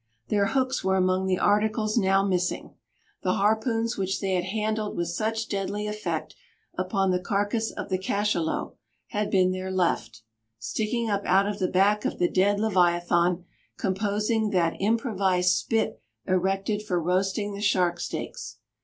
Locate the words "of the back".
11.47-12.03